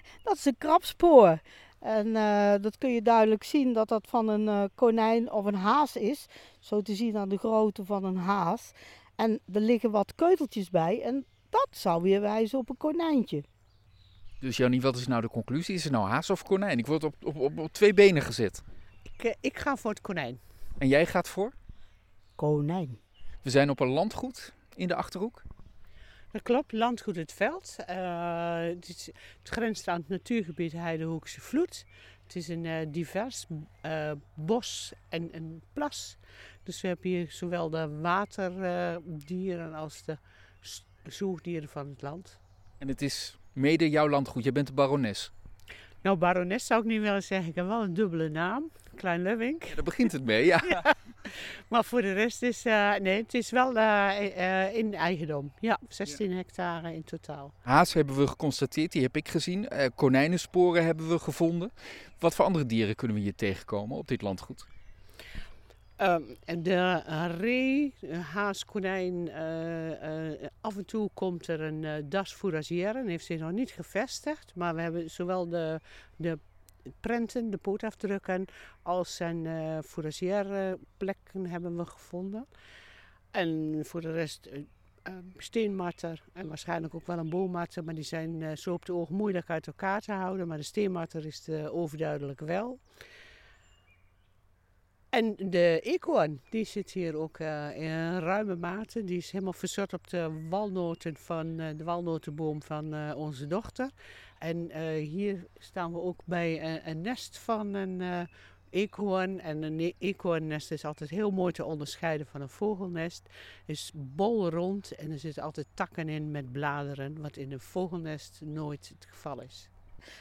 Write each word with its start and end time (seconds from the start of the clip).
dat 0.24 0.36
is 0.36 0.44
een 0.44 0.58
krabspoor. 0.58 1.40
En 1.78 2.16
eh, 2.16 2.54
dat 2.60 2.78
kun 2.78 2.94
je 2.94 3.02
duidelijk 3.02 3.44
zien 3.44 3.72
dat 3.72 3.88
dat 3.88 4.06
van 4.08 4.28
een 4.28 4.46
uh, 4.46 4.64
konijn 4.74 5.32
of 5.32 5.44
een 5.44 5.54
haas 5.54 5.96
is. 5.96 6.26
Zo 6.60 6.80
te 6.80 6.94
zien 6.94 7.16
aan 7.16 7.28
de 7.28 7.38
grootte 7.38 7.84
van 7.84 8.04
een 8.04 8.16
haas. 8.16 8.72
En 9.16 9.40
er 9.52 9.60
liggen 9.60 9.90
wat 9.90 10.14
keuteltjes 10.14 10.70
bij 10.70 11.02
en 11.02 11.24
dat 11.50 11.68
zou 11.70 12.02
weer 12.02 12.20
wijzen 12.20 12.58
op 12.58 12.68
een 12.70 12.76
konijntje. 12.76 13.44
Dus 14.40 14.56
Jannie, 14.56 14.80
wat 14.80 14.96
is 14.96 15.06
nou 15.06 15.20
de 15.20 15.28
conclusie? 15.28 15.74
Is 15.74 15.84
het 15.84 15.92
nou 15.92 16.08
haas 16.08 16.30
of 16.30 16.42
konijn? 16.42 16.78
Ik 16.78 16.86
word 16.86 17.04
op, 17.04 17.14
op, 17.24 17.36
op, 17.36 17.58
op 17.58 17.72
twee 17.72 17.94
benen 17.94 18.22
gezet. 18.22 18.62
Ik, 19.02 19.24
uh, 19.24 19.32
ik 19.40 19.58
ga 19.58 19.76
voor 19.76 19.90
het 19.90 20.00
konijn. 20.00 20.40
En 20.78 20.88
jij 20.88 21.06
gaat 21.06 21.28
voor? 21.28 21.52
Konijn. 22.34 22.98
We 23.42 23.50
zijn 23.50 23.70
op 23.70 23.80
een 23.80 23.88
landgoed 23.88 24.52
in 24.74 24.88
de 24.88 24.94
Achterhoek. 24.94 25.42
Dat 26.32 26.42
klopt, 26.42 26.72
landgoed 26.72 27.16
Het 27.16 27.32
Veld. 27.32 27.76
Uh, 27.90 28.60
het, 28.60 28.88
is, 28.88 29.06
het, 29.06 29.48
grenst 29.48 29.88
aan 29.88 29.98
het 29.98 30.08
natuurgebied 30.08 30.72
Heidehoekse 30.72 31.40
Vloed. 31.40 31.86
Het 32.22 32.36
is 32.36 32.48
een 32.48 32.64
uh, 32.64 32.76
divers 32.88 33.46
uh, 33.86 34.12
bos 34.34 34.92
en 35.08 35.28
een 35.32 35.62
plas. 35.72 36.16
Dus 36.62 36.80
we 36.80 36.88
hebben 36.88 37.10
hier 37.10 37.30
zowel 37.30 37.70
de 37.70 37.98
waterdieren 38.00 39.74
als 39.74 40.04
de 40.04 40.18
zoogdieren 41.06 41.68
van 41.68 41.88
het 41.88 42.02
land. 42.02 42.40
En 42.78 42.88
het 42.88 43.02
is 43.02 43.38
mede 43.52 43.90
jouw 43.90 44.08
landgoed, 44.08 44.44
je 44.44 44.52
bent 44.52 44.66
de 44.66 44.72
barones. 44.72 45.32
Nou, 46.02 46.16
barones 46.16 46.66
zou 46.66 46.80
ik 46.80 46.86
niet 46.86 47.00
willen 47.00 47.22
zeggen. 47.22 47.48
Ik 47.48 47.54
heb 47.54 47.66
wel 47.66 47.82
een 47.82 47.94
dubbele 47.94 48.28
naam. 48.28 48.70
Klein 48.94 49.22
Lovink. 49.22 49.62
Ja, 49.62 49.74
daar 49.74 49.84
begint 49.84 50.12
het 50.12 50.24
mee, 50.24 50.44
ja. 50.44 50.62
ja. 50.68 50.94
Maar 51.68 51.84
voor 51.84 52.02
de 52.02 52.12
rest 52.12 52.42
is 52.42 52.66
uh, 52.66 52.94
nee, 52.94 53.22
het 53.22 53.34
is 53.34 53.50
wel 53.50 53.76
uh, 53.76 54.14
uh, 54.36 54.76
in 54.76 54.94
eigendom. 54.94 55.52
Ja, 55.60 55.78
16 55.88 56.30
ja. 56.30 56.36
hectare 56.36 56.94
in 56.94 57.04
totaal. 57.04 57.52
Haas 57.60 57.92
hebben 57.92 58.16
we 58.16 58.26
geconstateerd, 58.26 58.92
die 58.92 59.02
heb 59.02 59.16
ik 59.16 59.28
gezien. 59.28 59.68
konijnensporen 59.94 60.84
hebben 60.84 61.08
we 61.08 61.18
gevonden. 61.18 61.70
Wat 62.18 62.34
voor 62.34 62.44
andere 62.44 62.66
dieren 62.66 62.94
kunnen 62.94 63.16
we 63.16 63.22
hier 63.22 63.34
tegenkomen 63.34 63.96
op 63.96 64.08
dit 64.08 64.22
landgoed? 64.22 64.66
Um, 65.96 66.36
de 66.62 67.02
ree, 67.38 67.94
haas, 68.32 68.64
konijn, 68.64 69.32
af 70.60 70.76
en 70.76 70.84
toe 70.84 71.10
komt 71.14 71.46
er 71.46 71.60
een 71.60 71.82
uh, 71.82 71.92
das 72.04 72.34
fouragère. 72.34 73.02
heeft 73.06 73.24
zich 73.24 73.40
nog 73.40 73.52
niet 73.52 73.70
gevestigd. 73.70 74.52
Maar 74.54 74.74
we 74.74 74.80
hebben 74.80 75.10
zowel 75.10 75.48
de, 75.48 75.80
de 76.16 76.38
prenten, 77.00 77.50
de 77.50 77.56
pootafdrukken, 77.56 78.44
als 78.82 79.16
zijn 79.16 79.44
uh, 79.44 79.78
fouragère 79.84 80.78
plekken 80.96 81.46
hebben 81.46 81.76
we 81.76 81.86
gevonden. 81.86 82.46
En 83.30 83.80
voor 83.82 84.00
de 84.00 84.12
rest 84.12 84.46
uh, 84.46 84.62
steenmatter 85.36 86.22
en 86.32 86.48
waarschijnlijk 86.48 86.94
ook 86.94 87.06
wel 87.06 87.18
een 87.18 87.30
boommatter, 87.30 87.84
maar 87.84 87.94
die 87.94 88.04
zijn 88.04 88.58
zo 88.58 88.72
op 88.72 88.84
de 88.84 88.94
oog 88.94 89.08
moeilijk 89.08 89.50
uit 89.50 89.66
elkaar 89.66 90.00
te 90.00 90.12
houden. 90.12 90.48
Maar 90.48 90.56
de 90.56 90.62
steenmatter 90.62 91.26
is 91.26 91.44
de 91.44 91.72
overduidelijk 91.72 92.40
wel. 92.40 92.78
En 95.12 95.34
de 95.36 95.80
eekhoorn, 95.82 96.40
die 96.50 96.64
zit 96.64 96.90
hier 96.90 97.16
ook 97.16 97.38
uh, 97.38 97.76
in 97.76 98.18
ruime 98.18 98.56
mate. 98.56 99.04
Die 99.04 99.16
is 99.16 99.30
helemaal 99.30 99.52
verzot 99.52 99.92
op 99.92 100.08
de 100.08 100.46
walnoten 100.48 101.16
van 101.16 101.46
uh, 101.46 101.68
de 101.76 101.84
walnotenboom 101.84 102.62
van 102.62 102.94
uh, 102.94 103.12
onze 103.16 103.46
dochter. 103.46 103.90
En 104.38 104.86
hier 104.98 105.46
staan 105.58 105.92
we 105.92 106.00
ook 106.00 106.20
bij 106.24 106.82
een, 106.86 107.00
nest 107.00 107.38
van 107.38 107.74
een 107.74 108.28
eekhoorn. 108.70 109.40
En 109.40 109.62
een 109.62 109.94
eekhoornnest 109.98 110.70
is 110.70 110.84
altijd 110.84 111.10
heel 111.10 111.30
mooi 111.30 111.52
te 111.52 111.64
onderscheiden 111.64 112.26
van 112.26 112.40
een 112.40 112.48
vogelnest. 112.48 113.28
Is 113.66 113.92
bol 113.94 114.48
rond 114.48 114.94
en 114.94 115.10
er 115.10 115.18
zitten 115.18 115.42
altijd 115.42 115.66
takken 115.74 116.08
in 116.08 116.30
met 116.30 116.52
bladeren, 116.52 117.20
wat 117.20 117.36
in 117.36 117.52
een 117.52 117.60
vogelnest 117.60 118.40
nooit 118.44 118.88
het 118.88 119.06
geval 119.10 119.40
is. 119.40 119.71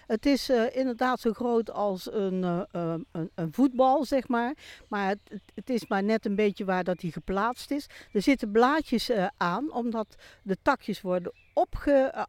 Het 0.08 0.26
is 0.26 0.50
uh, 0.50 0.76
inderdaad 0.76 1.20
zo 1.20 1.34
groot 1.34 1.72
als 1.72 2.14
een, 2.14 2.44
uh, 2.44 2.62
een, 2.72 3.30
een, 3.36 3.54
voetbal, 3.54 4.06
zeg 4.06 4.28
maar. 4.28 4.54
Maar 4.88 5.08
het, 5.08 5.42
het, 5.54 5.70
is 5.70 5.88
maar 5.88 6.04
net 6.04 6.26
een 6.26 6.36
beetje 6.36 6.66
waar 6.66 6.84
dat 6.84 7.02
hij 7.02 7.12
geplaatst 7.12 7.72
is. 7.72 7.88
Er 8.12 8.22
zitten 8.22 8.52
blaadjes 8.52 9.12
aan, 9.38 9.74
omdat 9.74 10.16
de 10.44 10.58
takjes 10.62 11.02
worden 11.02 11.34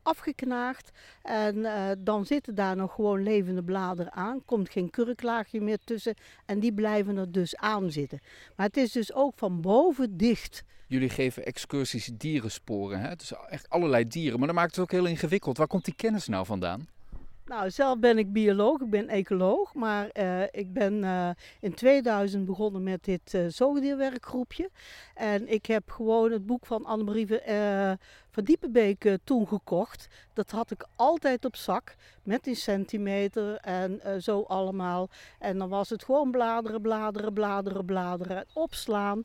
afgeknaagd. 0.02 0.90
En 1.22 1.66
dan 1.98 2.26
zitten 2.26 2.54
daar 2.54 2.76
nog 2.76 2.94
gewoon 2.94 3.22
levende 3.22 3.62
bladeren 3.62 4.12
aan. 4.12 4.44
Komt 4.44 4.70
geen 4.70 4.90
kurklaagje 4.90 5.60
meer 5.60 5.78
tussen. 5.84 6.14
En 6.46 6.60
die 6.60 6.72
blijven 6.72 7.16
er 7.16 7.32
dus 7.32 7.56
aan 7.56 7.90
zitten. 7.90 8.20
Maar 8.56 8.66
het 8.66 8.76
is 8.76 8.92
dus 8.92 9.12
ook 9.12 9.32
van 9.36 9.60
boven 9.60 10.16
dicht. 10.16 10.64
Jullie 10.86 11.08
geven 11.08 11.44
excursies 11.44 12.10
dierensporen. 12.12 13.00
Hè? 13.00 13.16
Dus 13.16 13.32
echt 13.48 13.68
allerlei 13.68 14.08
dieren. 14.08 14.38
Maar 14.38 14.46
dat 14.46 14.56
maakt 14.56 14.70
het 14.70 14.78
ook 14.78 14.90
heel 14.90 15.06
ingewikkeld. 15.06 15.56
Waar 15.56 15.66
komt 15.66 15.84
die 15.84 15.94
kennis 15.94 16.28
nou 16.28 16.46
vandaan? 16.46 16.88
Nou, 17.44 17.70
zelf 17.70 17.98
ben 17.98 18.18
ik 18.18 18.32
bioloog, 18.32 18.80
ik 18.80 18.90
ben 18.90 19.08
ecoloog, 19.08 19.74
maar 19.74 20.10
uh, 20.18 20.42
ik 20.42 20.72
ben 20.72 20.94
uh, 21.02 21.30
in 21.60 21.74
2000 21.74 22.44
begonnen 22.44 22.82
met 22.82 23.04
dit 23.04 23.34
uh, 23.34 23.46
zoogdierwerkgroepje. 23.48 24.70
En 25.14 25.48
ik 25.48 25.66
heb 25.66 25.90
gewoon 25.90 26.32
het 26.32 26.46
boek 26.46 26.66
van 26.66 26.84
Annemarie 26.84 27.26
van 28.32 28.44
Diepenbeek 28.44 29.18
toen 29.24 29.48
gekocht. 29.48 30.08
Dat 30.32 30.50
had 30.50 30.70
ik 30.70 30.86
altijd 30.96 31.44
op 31.44 31.56
zak, 31.56 31.96
met 32.22 32.44
die 32.44 32.54
centimeter 32.54 33.56
en 33.56 34.22
zo 34.22 34.42
allemaal. 34.42 35.10
En 35.38 35.58
dan 35.58 35.68
was 35.68 35.90
het 35.90 36.04
gewoon 36.04 36.30
bladeren, 36.30 36.82
bladeren, 36.82 37.32
bladeren, 37.32 37.84
bladeren, 37.84 38.46
opslaan 38.52 39.24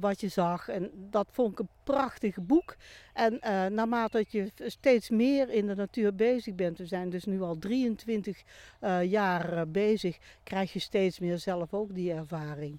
wat 0.00 0.20
je 0.20 0.28
zag. 0.28 0.68
En 0.68 0.90
dat 1.10 1.28
vond 1.30 1.52
ik 1.52 1.58
een 1.58 1.68
prachtig 1.84 2.36
boek. 2.40 2.76
En 3.12 3.38
naarmate 3.74 4.24
je 4.28 4.52
steeds 4.56 5.10
meer 5.10 5.50
in 5.50 5.66
de 5.66 5.74
natuur 5.74 6.14
bezig 6.14 6.54
bent, 6.54 6.78
we 6.78 6.86
zijn 6.86 7.10
dus 7.10 7.24
nu 7.24 7.42
al 7.42 7.58
23 7.58 8.42
uh, 8.80 9.04
jaar 9.04 9.68
bezig, 9.68 10.18
krijg 10.42 10.72
je 10.72 10.78
steeds 10.78 11.18
meer 11.18 11.38
zelf 11.38 11.74
ook 11.74 11.94
die 11.94 12.12
ervaring. 12.12 12.78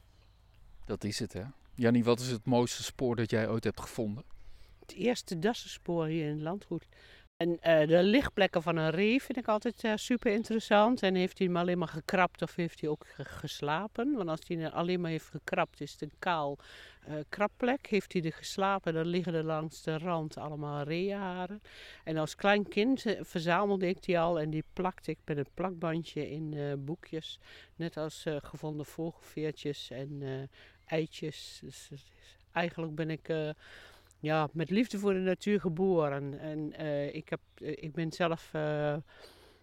Dat 0.85 1.03
is 1.03 1.19
het, 1.19 1.33
hè? 1.33 1.43
Jannie, 1.75 2.03
wat 2.03 2.19
is 2.19 2.29
het 2.29 2.45
mooiste 2.45 2.83
spoor 2.83 3.15
dat 3.15 3.29
jij 3.29 3.49
ooit 3.49 3.63
hebt 3.63 3.81
gevonden? 3.81 4.23
Het 4.87 4.95
eerste 4.95 5.39
dassenspoor 5.39 6.05
hier 6.05 6.25
in 6.25 6.33
het 6.33 6.41
landgoed. 6.41 6.87
En 7.37 7.49
uh, 7.49 7.87
de 7.87 8.03
lichtplekken 8.03 8.61
van 8.61 8.75
een 8.75 8.89
ree 8.89 9.21
vind 9.21 9.37
ik 9.37 9.47
altijd 9.47 9.83
uh, 9.83 9.91
super 9.95 10.31
interessant. 10.31 11.03
En 11.03 11.15
heeft 11.15 11.37
hij 11.37 11.47
hem 11.47 11.57
alleen 11.57 11.77
maar 11.77 11.87
gekrapt 11.87 12.41
of 12.41 12.55
heeft 12.55 12.81
hij 12.81 12.89
ook 12.89 13.05
geslapen? 13.17 14.13
Want 14.13 14.29
als 14.29 14.39
hij 14.47 14.71
alleen 14.71 15.01
maar 15.01 15.11
heeft 15.11 15.29
gekrapt, 15.29 15.81
is 15.81 15.91
het 15.91 16.01
een 16.01 16.13
kaal 16.19 16.57
uh, 17.07 17.15
krapplek. 17.29 17.87
Heeft 17.87 18.13
hij 18.13 18.21
er 18.21 18.33
geslapen, 18.33 18.93
dan 18.93 19.05
liggen 19.05 19.33
er 19.33 19.43
langs 19.43 19.83
de 19.83 19.97
rand 19.97 20.37
allemaal 20.37 20.83
reeharen. 20.83 21.61
En 22.03 22.17
als 22.17 22.35
klein 22.35 22.67
kind 22.67 23.03
verzamelde 23.19 23.87
ik 23.87 24.03
die 24.03 24.19
al 24.19 24.39
en 24.39 24.49
die 24.49 24.63
plakte 24.73 25.11
ik 25.11 25.19
met 25.25 25.37
een 25.37 25.53
plakbandje 25.53 26.29
in 26.29 26.75
boekjes. 26.85 27.39
Net 27.75 27.97
als 27.97 28.25
gevonden 28.27 28.85
vogelveertjes 28.85 29.89
en 29.89 30.49
eitjes. 30.85 31.59
Dus, 31.63 31.89
eigenlijk 32.51 32.95
ben 32.95 33.09
ik 33.09 33.29
ja, 34.19 34.49
met 34.51 34.69
liefde 34.69 34.99
voor 34.99 35.13
de 35.13 35.19
natuur 35.19 35.59
geboren. 35.59 36.39
En 36.39 36.73
uh, 36.81 37.15
ik, 37.15 37.29
heb, 37.29 37.39
uh, 37.57 37.69
ik 37.69 37.93
ben 37.93 38.11
zelf 38.11 38.51
uh, 38.55 38.95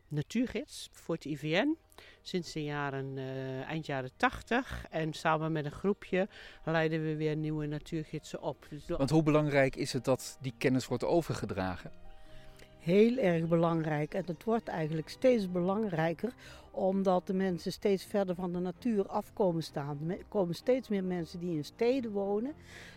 natuurgids 0.08 0.88
voor 0.92 1.14
het 1.14 1.24
IVN 1.24 1.76
sinds 2.22 2.52
de 2.52 2.64
jaren, 2.64 3.18
eind 3.66 3.86
jaren 3.86 4.10
80. 4.16 4.86
En 4.90 5.12
samen 5.12 5.52
met 5.52 5.64
een 5.64 5.72
groepje 5.72 6.28
leiden 6.64 7.02
we 7.02 7.16
weer 7.16 7.36
nieuwe 7.36 7.66
natuurgidsen 7.66 8.42
op. 8.42 8.66
Dus 8.70 8.86
Want 8.86 9.10
hoe 9.10 9.22
belangrijk 9.22 9.76
is 9.76 9.92
het 9.92 10.04
dat 10.04 10.38
die 10.40 10.54
kennis 10.58 10.86
wordt 10.86 11.04
overgedragen? 11.04 12.03
Heel 12.84 13.16
erg 13.16 13.48
belangrijk. 13.48 14.14
En 14.14 14.22
het 14.26 14.44
wordt 14.44 14.68
eigenlijk 14.68 15.08
steeds 15.08 15.50
belangrijker 15.50 16.34
omdat 16.70 17.26
de 17.26 17.34
mensen 17.34 17.72
steeds 17.72 18.04
verder 18.04 18.34
van 18.34 18.52
de 18.52 18.58
natuur 18.58 19.06
afkomen 19.06 19.62
staan. 19.62 19.98
Er 20.08 20.24
komen 20.28 20.54
steeds 20.54 20.88
meer 20.88 21.04
mensen 21.04 21.40
die 21.40 21.56
in 21.56 21.64
steden 21.64 22.10
wonen. 22.10 22.52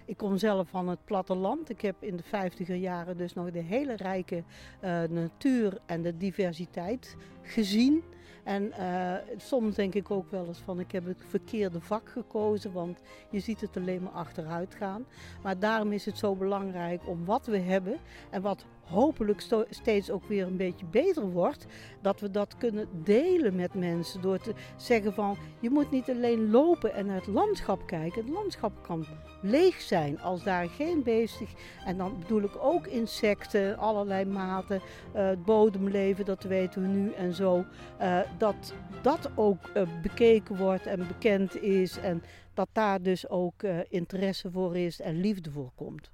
Ik 0.06 0.18
kom 0.18 0.38
zelf 0.38 0.70
van 0.70 0.88
het 0.88 1.06
platteland. 1.06 1.70
Ik 1.70 1.82
heb 1.82 1.96
in 2.00 2.16
de 2.16 2.24
vijftiger 2.24 2.76
jaren 2.76 3.18
dus 3.18 3.34
nog 3.34 3.52
de 3.52 3.60
hele 3.60 3.96
rijke 3.96 4.44
uh, 4.84 5.04
natuur 5.04 5.78
en 5.86 6.02
de 6.02 6.18
diversiteit 6.18 7.16
gezien. 7.42 8.04
En 8.44 8.64
uh, 8.80 9.14
soms 9.38 9.76
denk 9.76 9.94
ik 9.94 10.12
ook 10.12 10.32
wel 10.32 10.48
eens 10.48 10.60
van 10.60 10.80
ik 10.80 10.92
heb 10.92 11.06
het 11.06 11.24
verkeerde 11.28 11.82
vak 11.82 12.10
gekozen, 12.10 12.72
want 12.72 13.02
je 13.30 13.40
ziet 13.40 13.62
het 13.62 13.78
alleen 13.78 14.04
maar 14.04 14.12
achteruit 14.12 14.76
gaan. 14.76 15.06
Maar 15.44 15.60
daarom 15.60 15.92
is 15.92 16.06
het 16.06 16.18
zo 16.18 16.36
belangrijk 16.36 17.08
om 17.08 17.26
wat 17.26 17.46
we 17.46 17.58
hebben 17.58 17.98
en 18.30 18.42
wat 18.42 18.66
hopelijk 18.88 19.66
steeds 19.70 20.12
ook 20.12 20.26
weer 20.28 20.48
een 20.48 20.58
beetje 20.58 20.86
beter 20.86 21.32
wordt, 21.32 21.66
dat 22.02 22.20
we 22.20 22.32
dat 22.32 22.58
kunnen 22.58 22.88
delen 23.04 23.56
met 23.56 23.74
mensen 23.74 24.22
door 24.22 24.38
te 24.38 24.54
zeggen 24.76 25.14
van 25.14 25.38
je 25.60 25.70
moet 25.70 25.92
niet 25.92 26.10
alleen 26.10 26.52
lopen 26.52 26.94
en 26.94 27.06
naar 27.06 27.16
het 27.16 27.28
landschap 27.28 27.88
kijken. 27.88 28.22
Het 28.22 28.34
landschap 28.34 28.84
kan 28.84 29.06
leeg 29.42 29.82
zijn 29.82 30.22
als 30.22 30.44
daar 30.44 30.70
geen 30.70 31.04
beestig 31.04 31.50
en 31.86 31.98
dan 31.98 32.20
bedoel 32.20 32.42
ik 32.42 32.58
ook 32.60 32.88
insecten, 32.88 33.78
allerlei 33.78 34.26
maten, 34.26 34.82
uh, 35.16 35.28
het 35.28 35.46
bodemleven, 35.46 36.26
dat 36.26 36.44
weten 36.44 36.82
we 36.82 36.88
nu 36.88 37.12
en 37.12 37.34
zo, 37.34 37.66
uh, 38.02 38.20
dat 38.38 38.74
dat 39.02 39.30
ook 39.36 39.70
uh, 39.76 39.84
bekeken 40.02 40.58
wordt 40.58 40.86
en 40.86 41.08
bekend 41.08 41.62
is 41.62 41.98
en 41.98 42.24
dat 42.54 42.70
daar 42.72 43.02
dus 43.02 43.30
ook 43.30 43.64
interesse 43.90 44.52
voor 44.52 44.78
is 44.78 45.02
en 45.02 45.20
liefde 45.20 45.52
voor 45.52 45.72
komt. 45.76 46.12